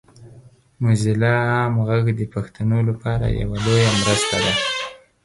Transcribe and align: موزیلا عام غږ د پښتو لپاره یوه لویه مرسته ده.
موزیلا 0.81 1.33
عام 1.51 1.75
غږ 1.87 2.05
د 2.19 2.21
پښتو 2.33 2.77
لپاره 2.89 3.25
یوه 3.41 3.57
لویه 3.65 3.91
مرسته 4.01 4.35
ده. 4.43 4.53